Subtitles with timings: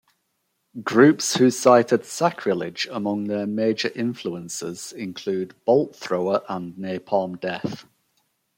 [0.81, 7.85] Groups who cited Sacrilege among their major influences include Bolt Thrower and Napalm Death.